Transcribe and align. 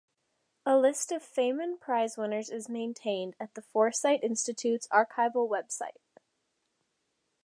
A 0.65 0.75
list 0.79 1.11
of 1.11 1.21
Feyman 1.21 1.77
Prizewinners 1.77 2.51
is 2.51 2.67
maintained 2.67 3.35
at 3.39 3.53
the 3.53 3.61
Foresight 3.61 4.23
Institute's 4.23 4.87
archival 4.87 5.47
website. 5.47 5.99